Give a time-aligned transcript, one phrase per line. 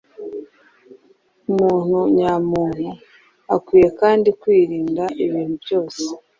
[1.51, 2.87] Umuntu nyamuntu
[3.55, 6.01] akwiye kandi kwirinda ibintu byose